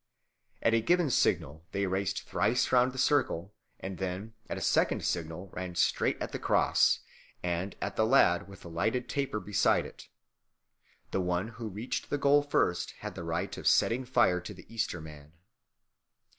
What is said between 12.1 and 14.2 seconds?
goal first had the right of setting